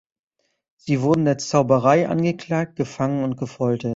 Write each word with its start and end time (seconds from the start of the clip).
Sie 0.77 1.03
wurden 1.03 1.25
der 1.25 1.37
Zauberei 1.37 2.09
angeklagt, 2.09 2.75
gefangen 2.75 3.23
und 3.23 3.37
gefoltert. 3.37 3.89